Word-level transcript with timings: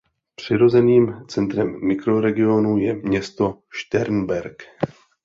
Přirozeným 0.35 1.25
centrem 1.27 1.87
Mikroregionu 1.87 2.77
je 2.77 2.95
město 2.95 3.59
Šternberk. 3.69 4.63